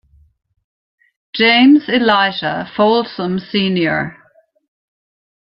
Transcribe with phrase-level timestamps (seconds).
[1.37, 4.17] James Elisha Folsom Sr.